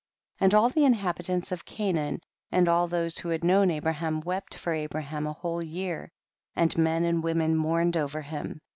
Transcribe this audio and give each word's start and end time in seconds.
32. 0.39 0.43
And 0.45 0.53
all 0.55 0.69
the 0.69 0.83
inhabitants 0.83 1.51
of 1.51 1.63
Ca 1.63 1.91
naan, 1.93 2.21
and 2.51 2.67
all 2.67 2.87
those 2.87 3.19
who 3.19 3.29
had 3.29 3.43
known 3.43 3.69
Abraham, 3.69 4.19
wept 4.21 4.55
for 4.55 4.73
Abraham 4.73 5.27
a 5.27 5.33
whole 5.33 5.63
year, 5.63 6.09
and 6.55 6.75
men 6.75 7.05
and 7.05 7.21
women 7.23 7.55
mourned 7.55 7.95
over 7.95 8.23
him. 8.23 8.61